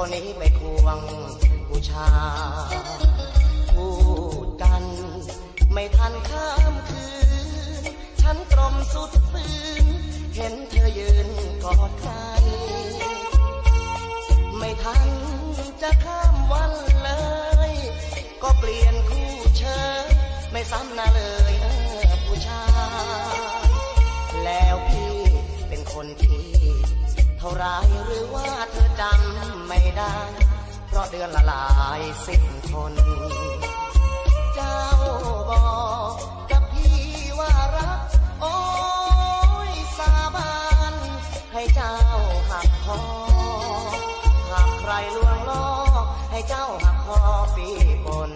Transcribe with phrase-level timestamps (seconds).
[0.00, 1.00] ก็นี้ไปควง
[1.68, 2.08] ผู้ชา
[3.74, 3.88] พู
[4.46, 4.84] ดกัน
[5.72, 7.06] ไม่ทันข้ามคื
[7.82, 7.84] น
[8.20, 9.44] ฉันตรมสุดฝื
[9.84, 9.86] น
[10.34, 11.28] เห็นเธอยืน
[11.64, 12.12] กอดใคร
[14.58, 15.08] ไม่ทัน
[15.82, 16.72] จะข้ามวัน
[17.02, 17.10] เล
[17.70, 17.72] ย
[18.42, 19.28] ก็เปลี่ยนคู่
[19.58, 19.64] เช
[20.02, 20.06] ย
[20.52, 21.22] ไม่ซ้ำหน้าเล
[21.52, 21.54] ย
[22.26, 22.64] ผู้ชา
[23.34, 23.38] ย
[24.44, 25.14] แล้วพี่
[25.68, 26.46] เป็นคนที่
[27.38, 27.64] เท่าไร
[28.06, 29.57] หรือว่าเธอจำ
[29.98, 30.22] ไม่ได้
[30.88, 31.66] เพราะเดือนละหลา
[31.98, 32.42] ยสิบ
[32.72, 32.92] คน
[34.54, 34.78] เจ้า
[35.50, 35.68] บอ
[36.10, 36.12] ก
[36.50, 36.98] กับพี่
[37.38, 38.00] ว่ารัก
[38.40, 38.56] โอ้
[39.70, 40.54] ยสาบา
[40.92, 40.94] น
[41.52, 41.94] ให้เจ้า
[42.50, 43.00] หักคอ
[44.50, 45.66] หากใครลวงล้อ
[46.30, 47.20] ให้เจ้าหักคอ
[47.56, 47.68] ปี
[48.06, 48.32] บน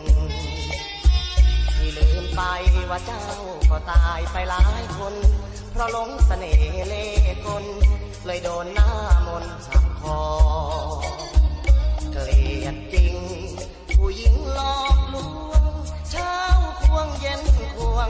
[1.77, 2.43] ที่ลืมไป
[2.91, 3.25] ว่าเจ้า
[3.71, 5.15] ก็ตายไปหลายคน
[5.73, 7.07] เพราะหลงเสน่ห์เล่
[7.47, 7.65] กล
[8.27, 8.91] เลยโดนหน้า
[9.27, 11.22] มนหักคอ
[12.13, 13.17] เกลียดจริง
[13.99, 15.17] ผู้หญิงหลอกล
[15.51, 15.65] วง
[16.11, 16.35] เช้า
[16.81, 17.43] ควงเย็น
[17.77, 18.09] ควง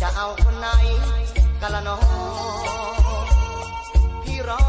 [0.00, 0.68] จะเอาคนไหน
[1.60, 2.02] กันละน้อง
[4.22, 4.64] พี่รอ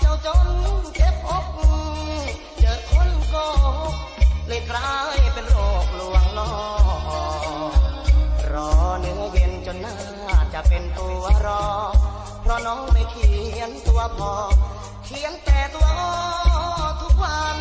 [0.00, 0.48] เจ้าจน
[0.94, 1.46] เจ็บอก
[2.60, 3.34] เจอคนโก
[3.90, 3.94] ก
[4.46, 6.52] เลยกลายเป็นโรคลวงล้อ
[8.52, 8.70] รอ
[9.00, 9.96] เนื้อเย็นจนน่า
[10.54, 11.64] จะเป็นตัวรอ
[12.42, 14.32] เพราะน้องไม่เขียนตัวพอ
[15.12, 16.12] เขียงแต่ตัวอ้อ
[17.00, 17.58] ทุกวัน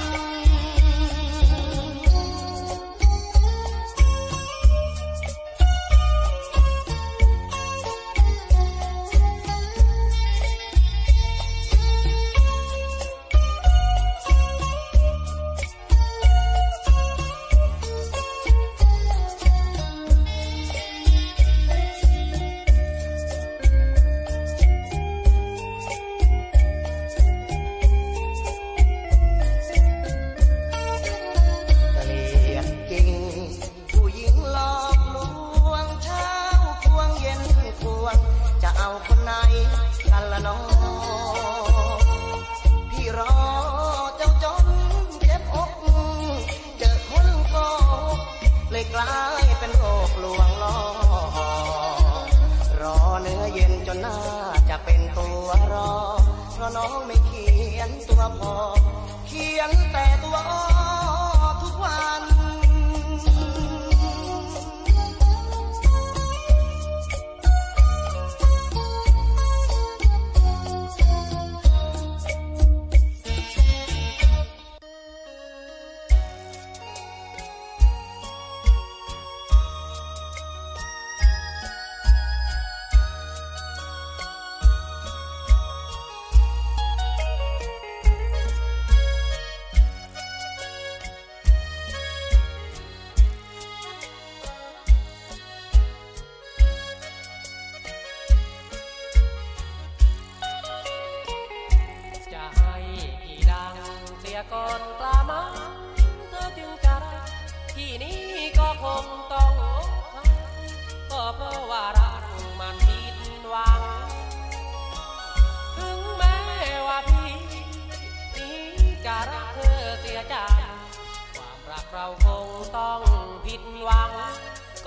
[122.02, 123.02] เราคงต้อง
[123.46, 124.12] ผิดหวัง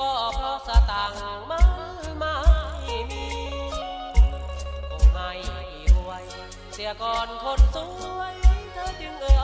[0.00, 1.62] ก็เพราะสตางค์ไม่
[2.18, 2.36] ไม่
[3.10, 3.26] มี
[4.90, 5.30] คงให้
[5.92, 6.24] รวย
[6.72, 7.76] เสียก่อนคนส
[8.18, 8.34] วย
[8.72, 9.42] เธอจึงเออ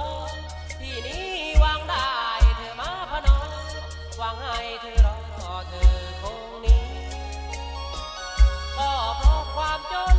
[0.80, 1.26] ที่นี้
[1.62, 2.08] วางได้
[2.56, 3.38] เธอมาพนอ
[4.20, 5.18] วางให้เธอรอ
[5.68, 6.86] เธอคงนี้
[8.78, 10.16] ก็เพราะความจน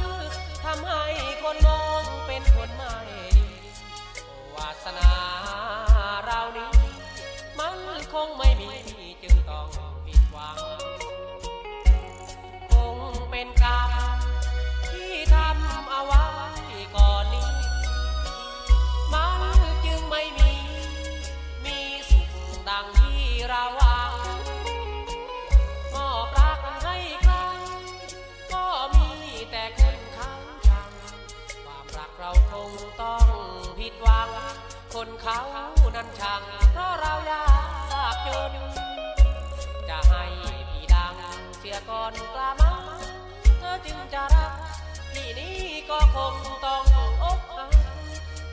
[0.63, 1.03] ทำให้
[1.43, 2.95] คนมองเป็นคนไม่
[3.37, 3.47] ดี
[4.55, 5.11] วาสนา
[6.27, 6.88] เรานี้
[7.59, 8.69] มันคงไม่มี
[9.23, 9.67] จึงต้อง
[10.05, 10.57] ผิดหวัง
[12.71, 12.97] คง
[13.29, 13.98] เป็นกรรม
[34.93, 35.41] คนเขา
[35.95, 36.41] นั้นชัง
[36.71, 37.45] เพราะเรายา
[38.13, 38.53] กจน
[39.89, 40.23] จะให้
[40.69, 41.15] พี่ดัง
[41.57, 42.73] เสียก่อนกล้ามา
[43.59, 44.53] เธอจึงจะรัก
[45.13, 45.57] พี่นี้
[45.89, 46.83] ก็คงต้อง
[47.23, 47.71] อกหัก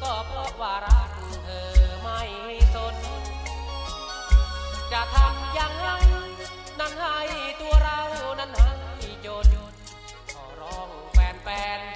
[0.02, 1.10] ก็เพราะว่ารัก
[1.44, 1.70] เธอ
[2.02, 2.20] ไม่
[2.74, 2.96] สน
[4.92, 5.88] จะทำอย่างไร
[6.78, 7.18] นั้นให้
[7.60, 8.00] ตัวเรา
[8.38, 8.72] นั้นให้
[9.26, 9.48] จน
[10.32, 11.95] ขอร้องแฟนๆ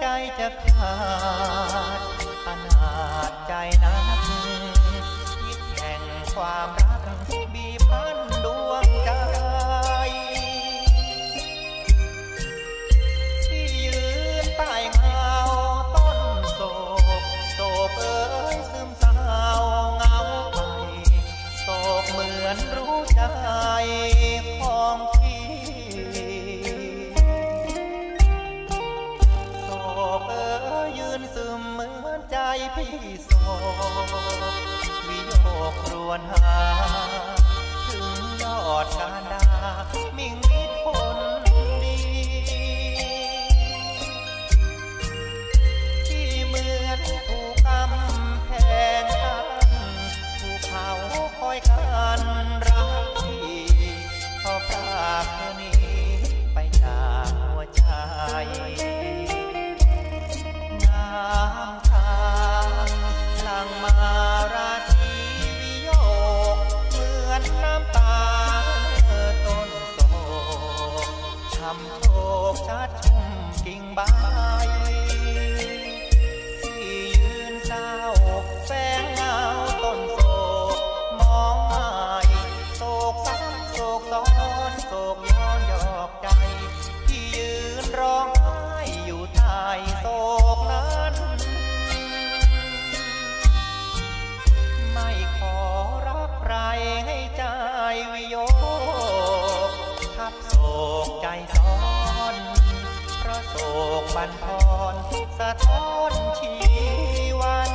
[0.00, 0.06] ใจ
[0.38, 0.94] จะขา
[1.98, 2.00] ด
[2.44, 2.94] ขนา
[3.30, 6.02] ดใจนักคิดแห่ง
[6.34, 9.10] ความรักบีบพันดวงใจ
[13.46, 14.00] ที่ยื
[14.44, 15.34] นใต้เงา
[15.94, 16.18] ต้น
[16.54, 16.60] โศ
[17.20, 17.22] ก
[17.54, 18.18] โศกเอ้
[18.54, 19.14] ยซึมเศร้า
[19.98, 20.18] เงา
[20.52, 20.58] ไป
[21.60, 21.66] โศ
[22.02, 23.22] กเหมือนรู้ใจ
[32.54, 32.66] พี่
[33.24, 33.30] โศ
[34.10, 34.14] ก
[35.08, 35.32] วิโย
[35.80, 36.58] ครวนหา
[37.88, 39.46] ถึงยอดกาดา
[40.16, 41.18] มิ่งมิดผล
[41.82, 42.00] ดี
[46.06, 48.50] ที่เหมือนถูกกำแพ
[49.02, 49.46] งกัน
[50.40, 50.90] ถูกเขา
[51.38, 52.20] คอยกัน
[52.66, 53.52] รักที่
[54.42, 55.94] พอพรากเธอนี้
[56.54, 72.08] ไปจากหัวใจำโช
[72.52, 73.32] คชัดชุ่ม
[73.66, 74.00] กิ่งใบ
[103.56, 103.60] โศ
[104.02, 104.94] กบันทอน
[105.38, 106.54] สะท้อนชี
[107.40, 107.72] วัน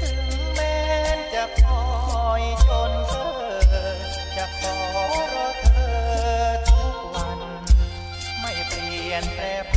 [0.00, 0.20] ถึง
[0.54, 0.78] แม้
[1.34, 3.28] จะคอยจนเธอ
[4.36, 4.76] จะขอ
[5.34, 7.38] รอเธอทุกวัน
[8.40, 9.75] ไม่เปลี่ยนแปร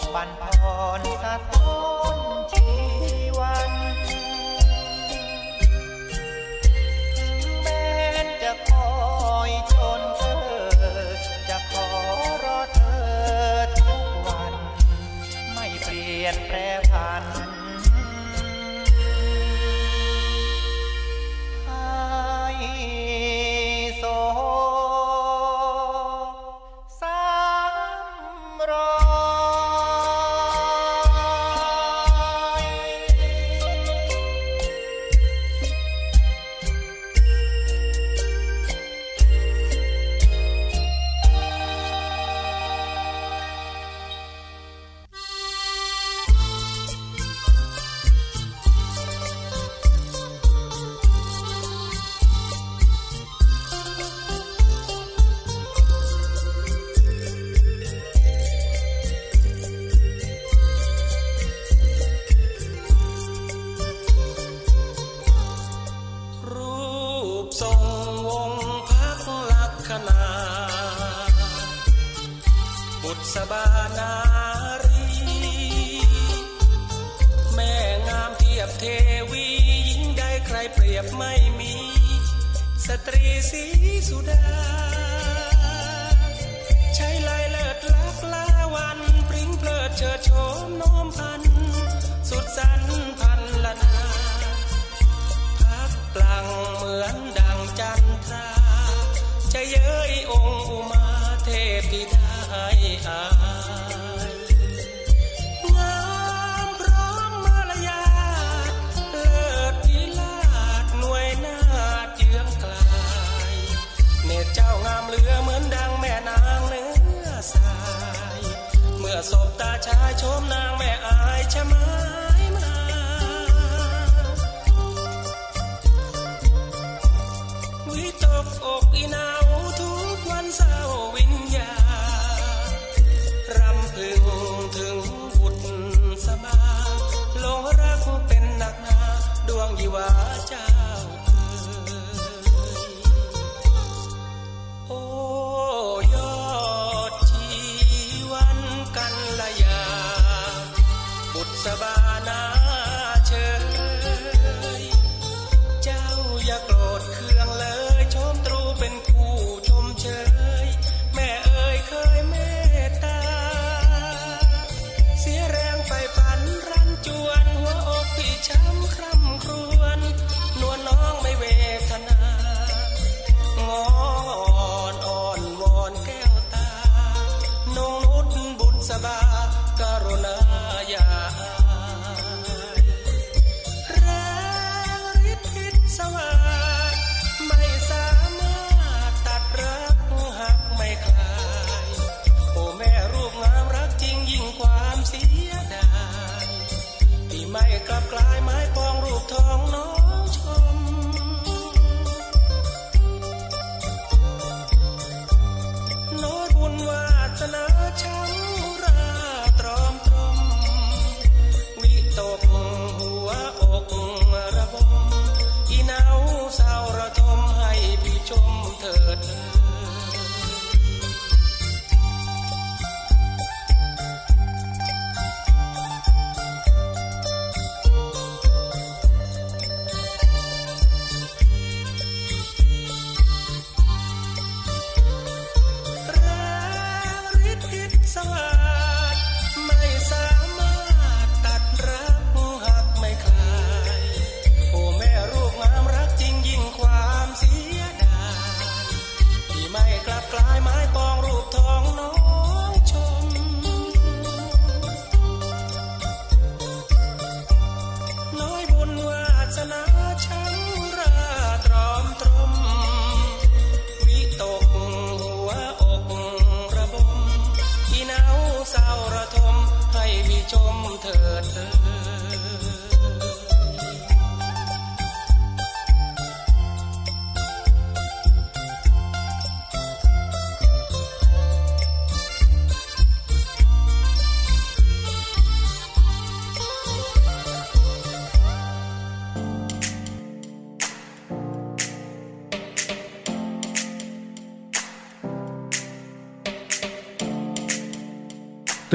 [0.00, 1.78] กบันทอนสะท้อ
[2.14, 2.16] น
[2.52, 2.68] ชี
[3.38, 3.70] วัน
[4.04, 4.16] ถึ
[7.30, 7.86] งแม้
[8.24, 8.88] นจะคอ
[9.48, 10.36] ยจนเธอ
[11.48, 11.86] จะขอ
[12.44, 12.98] รอเธอ
[13.76, 14.54] ทุกวัน
[15.52, 16.56] ไม่เปลี่ยนแปร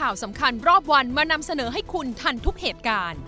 [0.00, 3.20] ข่าวสำคัญรอบวันมานำเสนอให้คุณทันทุกเหตุการณ์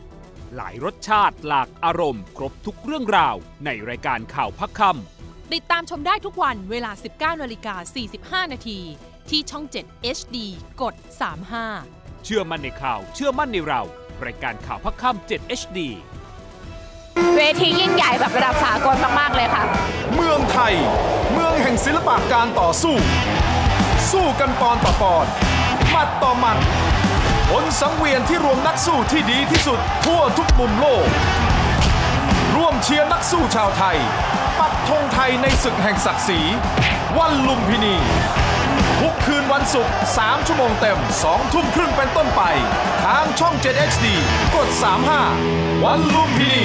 [0.56, 4.80] หลายรสชาติหลากอารมณ์ ครบทุกเรื่องราว ในรายการข่าวพักค
[5.52, 7.74] ติดตามชมได้ทุกวันเวลา 19นาฬิกา
[8.44, 8.80] 45 นาที
[9.30, 10.36] ที่ช่อง 7 HD
[10.82, 10.94] กด
[11.58, 13.82] 35ำเชื่อมั่นในข่าว เชื่อมั่นในเรา
[14.24, 15.78] รายการข่าวพักค่ำ7 HD
[17.36, 19.62] เวทียิ่งใหญ่แบบระดับสากลมาก ๆ เลยค่ะ
[20.14, 20.74] เมืองไทย
[21.32, 22.94] เมืองแห่งศิลปะการต่อสู้
[24.10, 25.51] สู้กันปอนต่อปอน
[25.92, 26.58] หมัดต่อหมัด
[27.50, 31.04] ผลสังเวียนที่รวมนักสู้ที่ดีที่สุดทั่วทุกมุมโลก
[32.56, 33.96] ร่วมเชียร์นักสู้ชาวไทย
[34.58, 36.40] ปักธงไทยในศึกแห่งศักดิ์ศรี
[37.18, 37.94] วันลุมพินี
[39.00, 42.42] ทุกคืนวันศุกร์3ชั่วโมงเต็ม 2 ทุ่มครึ่งเป็นต้นไป
[43.04, 44.06] ทางช่อง 7 HD
[44.54, 44.68] กด
[45.26, 46.64] 35 วันลุมพินี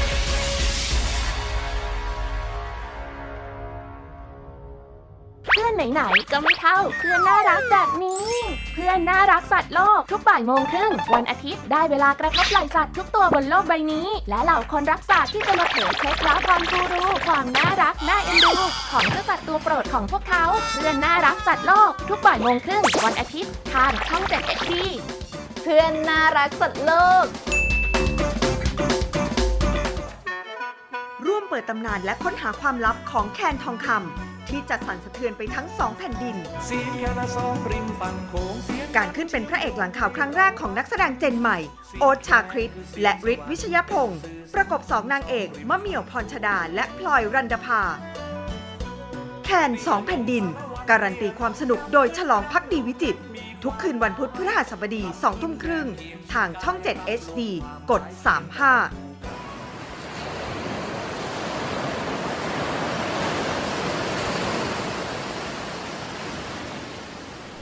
[5.53, 8.29] เพื่อนไหนๆก็ไม่เท่า เพื่อนน่ารักแบบนี้
[8.73, 18.53] เพื่อนน่ารักสัตว์โลกทุกบ่ายโมงครึ่ง วันอาทิตย์ได้เวลากระทบไหล่สัตว์ทุกตัวบนโลกใบนี้ และเหล่าคนรักสัตว์ที่จะมาเผยเคล็ดลับความกูรูความน่ารักน่าเอ็นดู
[18.91, 24.73] ของเจ้าสัตว์ตัวโปรดของพวกเขา เพื่อนน่ารักสัตว์โลกทุกบ่ายโมงครึ่งวันอาทิตย์ทางช่อง7 HD
[25.61, 26.91] เพื่อนน่ารักสัตว์โล
[27.23, 27.25] ก
[31.25, 36.35] ร่วมเปิดตำนานและค้นหาความลับของแคนทองคำ ที่จะสั่นสะเทือนไปทั้งสองแผ่นดิน
[36.65, 41.57] เสียงละสองริมฝั่งโขงเสียงการขึ้นเป็นพระเอกหลังข่าวครั้งแรกของนักแสดงเจนใหม่
[41.99, 44.19] โอ๊ตชาคริตและฤทธิ์วิชยพงศ์
[44.53, 47.81] ประกบสองนางเอกมะเหมี่ยวพรชดา และพลอยรันดาภา
[49.43, 50.45] แคนสองแผ่นดิน
[50.89, 53.19] การันตีความสนุกโดยฉลองพักดีวิจิตร
[53.63, 55.87] ทุกคืนวันพุธพฤหัสบดี2ทุ่มครึ่ง
[56.33, 57.39] ทางช่อง 7 HD
[57.91, 58.01] กด
[58.61, 59.10] 35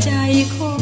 [0.00, 0.77] 家一个。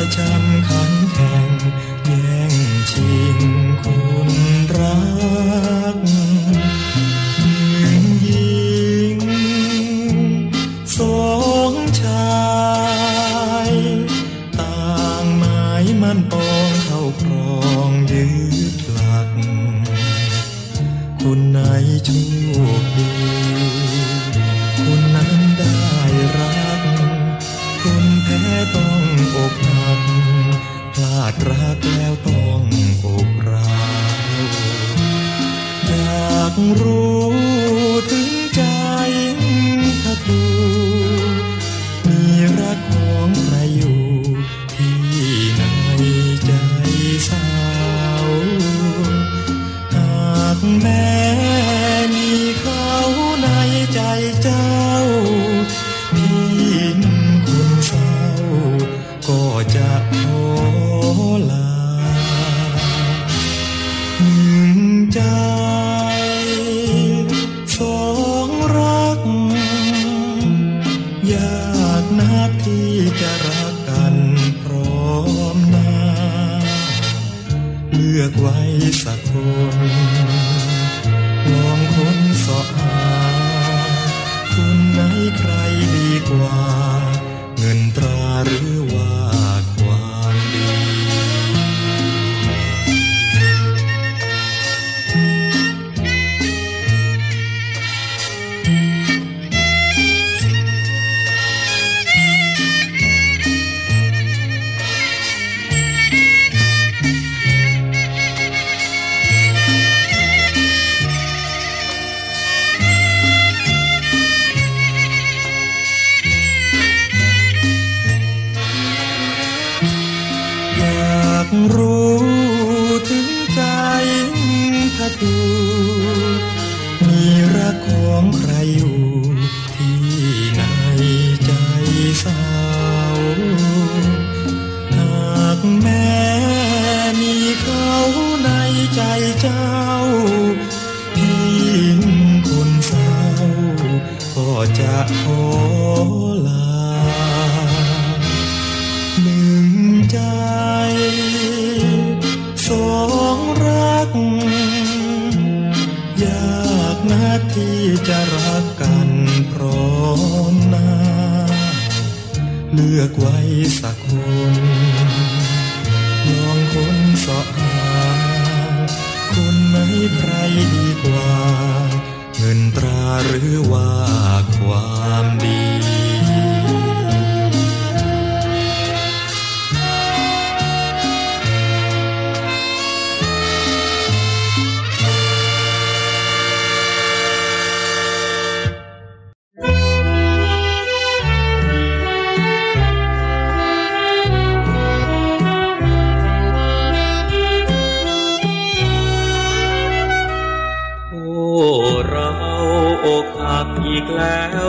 [0.00, 1.47] ประจำขันแข่ง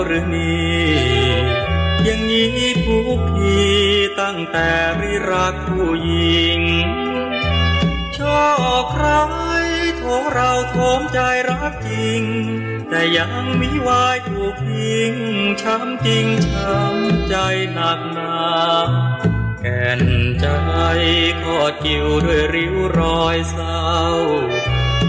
[0.05, 1.29] หรือนี่
[2.03, 3.59] อย่างนี้ทุกที
[4.21, 4.69] ตั้งแต่
[4.99, 6.59] ริรักผู้หญิง
[8.17, 8.47] ชอ
[8.81, 9.07] บใคร
[9.97, 11.19] โทเราโทมใจ
[11.49, 12.23] รักจริง
[12.89, 13.31] แต่ยัง
[13.61, 15.13] มีวายถูกทิ้ง
[15.61, 17.35] ช้ำจริงช้ำใจ
[17.73, 18.37] หนักหนา
[19.61, 20.01] แก่น
[20.41, 20.47] ใจ
[21.43, 23.87] ขอดกิ่วด้วยริ้วรอยเศร้า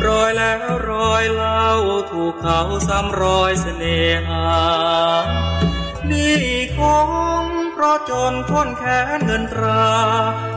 [0.07, 1.69] รอยแล้วรอยเล่า
[2.11, 4.47] ถูกเขาซ้ำรอยเสน่หา
[6.11, 6.41] นี่
[6.79, 6.81] ค
[7.43, 9.89] งเพราะจนพ้นแค้นเงินตรา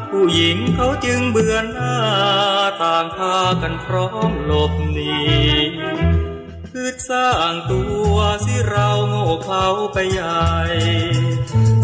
[0.09, 1.97] ผู้หญิงเขาจึงเบื่อหน้า
[2.81, 5.17] ต่างพากันพร้อมหลบหนี
[6.71, 8.15] คือสร้างตัว
[8.45, 10.51] สิเราโง่เขาไปใหญ่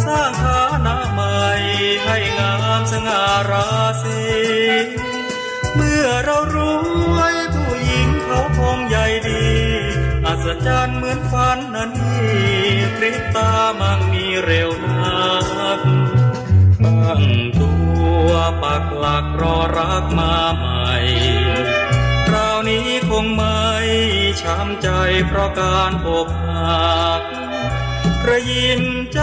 [0.06, 1.40] สร้างฐานะใหม่
[2.06, 3.70] ให้งามสง่ารา
[4.04, 4.22] ศี
[5.76, 6.58] เมื่อเราร
[7.18, 7.39] ว้ผู้หญิง
[8.32, 9.46] เขาทองใหญ่ดี
[10.26, 12.70] อัศจรรย์เหมือนฝันนันนี่
[13.02, 13.52] ริบตา
[13.82, 15.82] มั่งมีเร็วนัก
[16.84, 17.24] ตั้ง
[17.60, 17.74] ตั
[18.28, 18.32] ว
[18.64, 20.94] ปักหลักรอรักมาใหม่
[22.28, 23.68] คราวนี้คงไม่
[24.42, 24.90] ช้ำใจ
[25.28, 27.22] เพราะการอกหัก
[28.24, 29.22] กระยิมใจ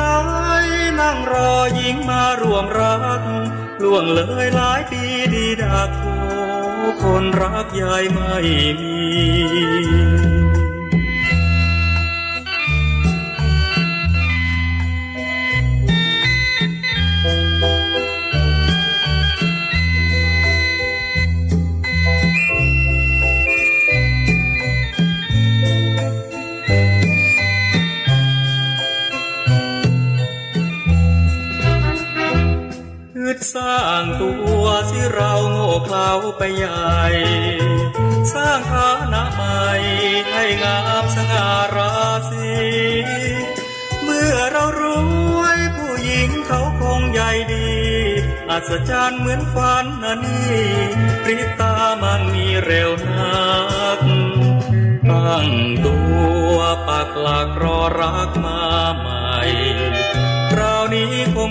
[1.01, 3.21] นั่งรอยิงมาร่วมรัก
[3.83, 5.03] ล่วงเลยหลายปี
[5.33, 6.36] ดีดากู
[7.03, 8.35] คนรักยายไม่
[8.81, 8.97] มี
[33.55, 34.56] สร้างตัว
[35.15, 37.03] เราโง่เขลาไปใหญ่
[38.35, 39.63] สร้างฐานะใหม่
[40.33, 41.93] ให้งามสง่ารา
[42.31, 42.57] ศี
[44.03, 44.83] เมื่อเราร
[45.41, 47.71] วยผู้หญิงเขาคงใหญ่ดี
[48.51, 50.71] อัศจรรย์เหมือนฝันนันนี่
[51.23, 53.47] ปริตามันมีเร็วนั
[53.99, 54.01] ก
[55.11, 55.49] ตั้ง
[55.87, 55.99] ตั
[56.55, 56.57] ว
[56.89, 58.61] ปักหลักรอรักมา
[58.99, 59.37] ใหม่
[60.51, 61.51] คราวนี้คง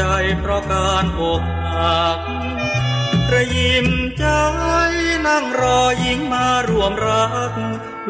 [0.00, 0.02] จ
[0.38, 1.42] เพราะการอก
[1.72, 2.18] หัก
[3.28, 3.88] กระยิม
[4.18, 4.26] ใจ
[5.26, 7.52] นั่งรอหญิงมารวมรัก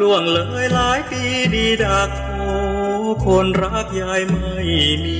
[0.01, 1.23] ล่วงเลยหลายปี
[1.55, 2.33] ดีดักโอ
[3.25, 4.57] คนรักยายไม่
[5.05, 5.19] มี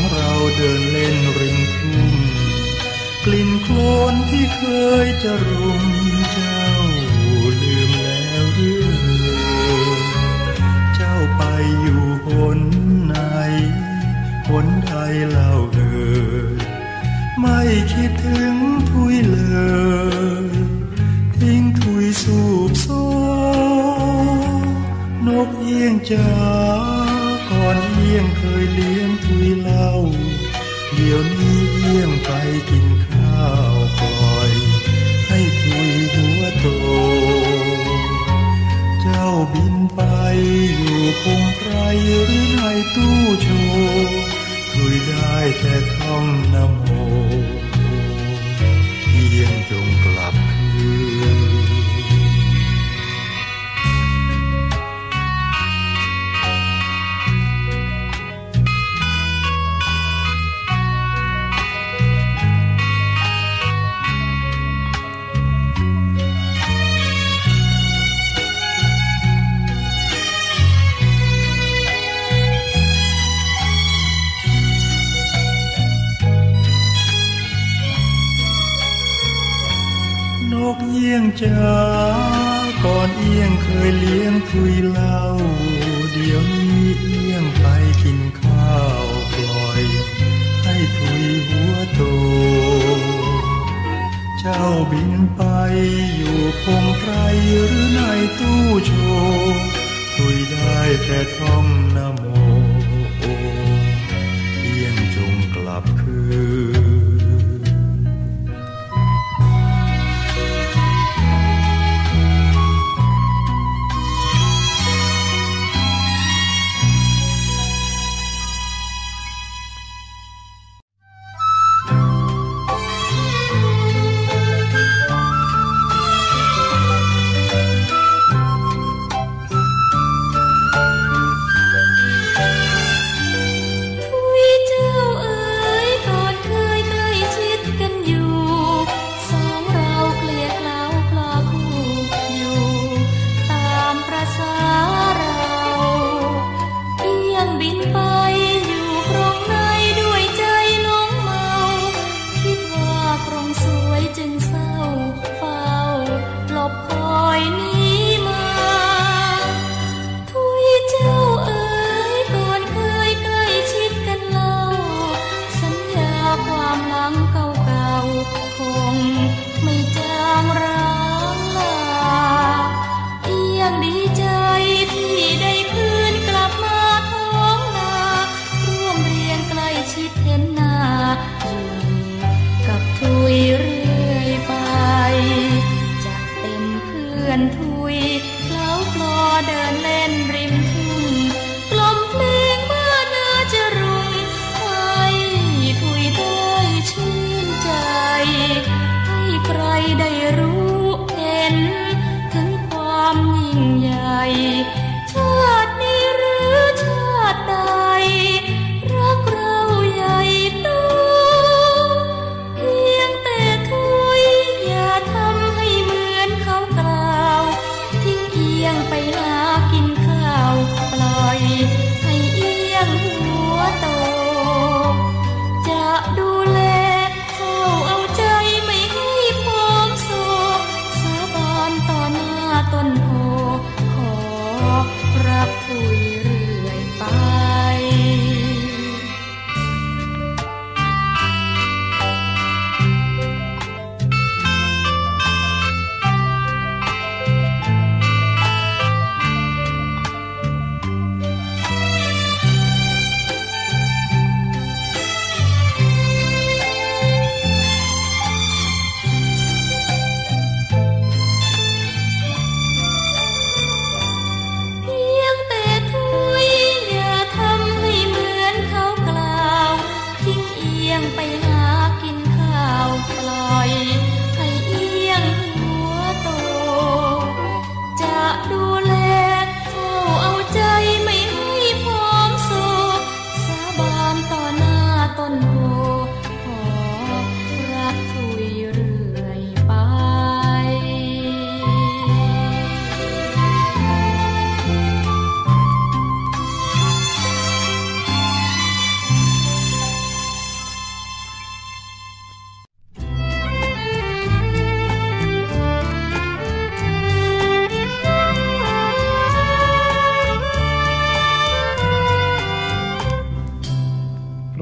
[0.00, 2.12] ของเราเดินเล่นริมทุ่ง
[3.24, 3.78] กลิ่นโคล
[4.12, 4.62] นที่เค
[5.04, 5.84] ยจะรุม
[6.32, 6.64] เจ้า
[7.62, 8.84] ลืมแล้วหรือ
[10.94, 11.42] เจ้าไป
[11.80, 12.60] อยู่หน
[13.06, 13.14] ไหน
[14.48, 14.92] หนใด
[15.28, 16.10] เล่าเอ่
[16.54, 16.56] ย
[17.40, 17.60] ไม่
[17.92, 18.56] คิดถึง
[18.90, 19.38] ทุยเล
[20.44, 20.48] ย
[21.36, 22.86] ทิ้งทุยสูบโซ
[25.26, 26.30] นกเอี้ยงจา
[27.50, 28.99] ก่อนเอี้ยงเคยเลี้ย
[31.92, 32.32] ที่ยงไป
[32.70, 34.52] กินข้าวปล่อย
[35.28, 36.66] ให้คุยหัวโต
[39.00, 40.00] เจ้าบินไป
[40.76, 41.72] อยู่คงไพร
[42.26, 42.62] หรือใน
[42.94, 44.18] ตู้โชว์
[44.72, 46.24] คุยได้แต่ท่อง
[46.54, 46.79] นำ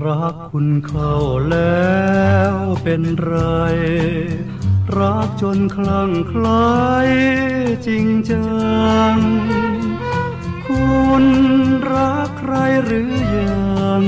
[0.06, 1.14] รักคุณเข้า
[1.50, 3.36] แล้วเป็นไร
[4.98, 6.68] รักจนคลั่งคล้
[7.86, 8.46] จริงจั
[9.12, 9.16] ง
[10.66, 11.24] คุณ
[11.92, 14.04] รักใครหรือยัง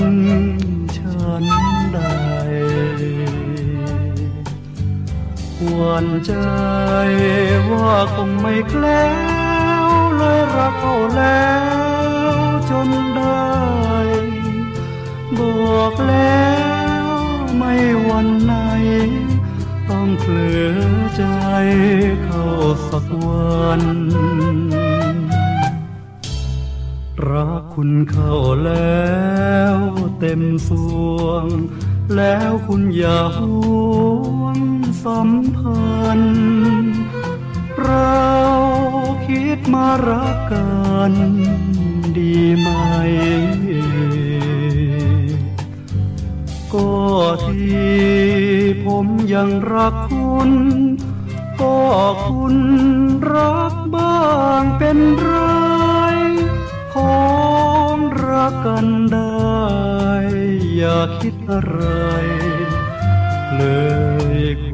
[0.97, 1.45] ฉัน
[1.93, 1.99] ใด
[5.59, 6.33] หวันใจ
[7.71, 9.09] ว่าคงไม่แคล้
[9.83, 9.85] ว
[10.17, 11.51] เลยรักเขาแล้
[12.37, 12.39] ว
[12.71, 13.51] จนได้
[15.39, 15.41] บ
[15.79, 16.51] อกแล้
[17.07, 17.09] ว
[17.57, 17.75] ไม่
[18.09, 18.55] วันไหน
[19.89, 20.37] ต้องเผล
[20.69, 20.79] อ
[21.17, 21.25] ใจ
[22.25, 22.45] เข้า
[22.91, 23.83] สักวัน
[27.31, 29.11] รักคุณเข้าแล้
[29.75, 29.77] ว
[30.19, 30.71] เต็มส
[31.19, 31.47] วง
[32.17, 33.61] แล้วคุณอย่าห่
[34.41, 34.59] วง
[35.05, 36.91] สัมพันธ์
[37.81, 38.21] เรา
[39.27, 40.71] คิดมารักกั
[41.11, 41.13] น
[42.17, 42.69] ดีไหม
[46.75, 46.91] ก็
[47.47, 48.01] ที่
[48.85, 50.51] ผมยังรักคุณ
[51.61, 51.79] ก็
[52.29, 52.57] คุณ
[53.35, 54.21] รักบ้า
[54.61, 55.35] งเป็นไร
[56.95, 57.25] ขอ
[57.95, 57.97] ง
[58.29, 59.61] รักกันได้
[60.77, 61.83] อย่าคิดอะไร
[63.57, 63.63] เล
[64.39, 64.70] ย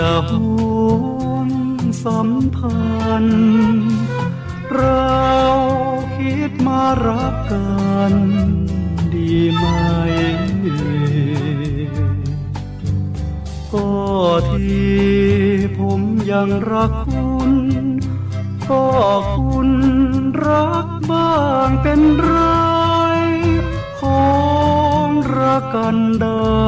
[0.00, 0.56] อย่าห่
[1.28, 1.48] วง
[2.04, 3.46] สัมพันธ์
[4.74, 5.18] เรา
[6.16, 7.68] คิดมารักกั
[8.12, 8.14] น
[9.14, 9.64] ดีไหม
[13.72, 13.90] ก็
[14.52, 15.08] ที่
[15.78, 17.52] ผมยังรักคุณ
[18.70, 18.86] ก็
[19.36, 19.70] คุณ
[20.48, 21.36] รักบ้า
[21.66, 22.34] งเป็นไร
[24.00, 24.28] ขอ
[25.06, 26.58] งรักกันได้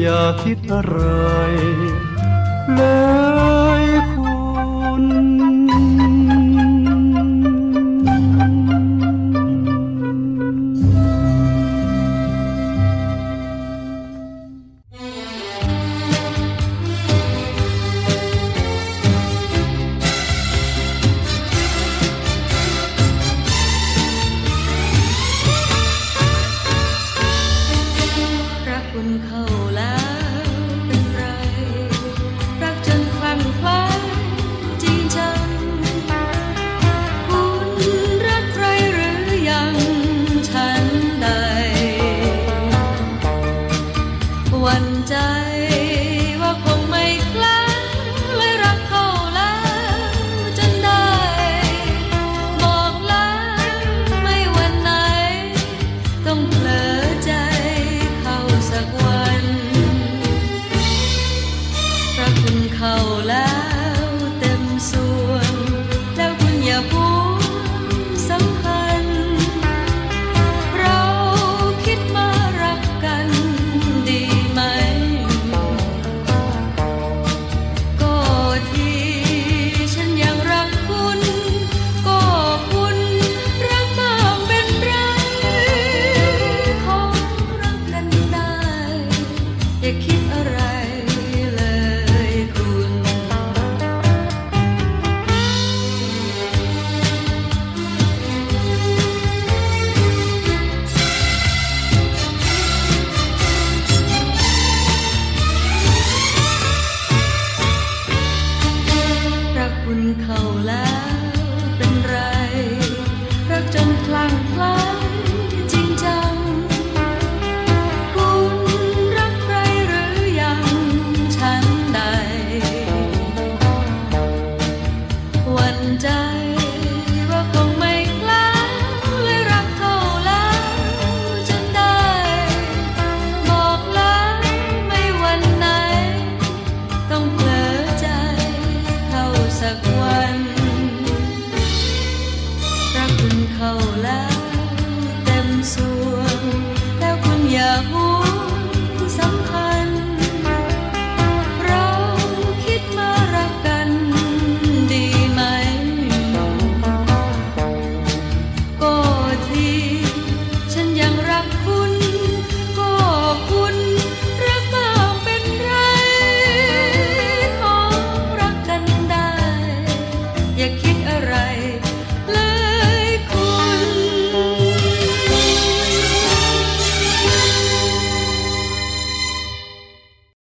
[0.00, 1.00] อย่าคิดอะไร
[2.76, 3.53] เ